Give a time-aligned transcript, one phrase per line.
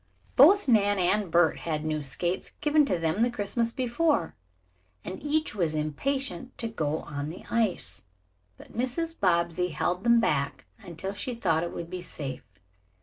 [0.35, 4.33] Both Nan and Bert had new skates, given to them the Christmas before,
[5.05, 8.01] and each was impatient to go on the ice,
[8.57, 9.19] but Mrs.
[9.19, 12.47] Bobbsey held them back until she thought it would be safe.